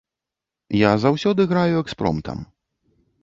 [0.77, 2.39] Я заўсёды граю экспромтам.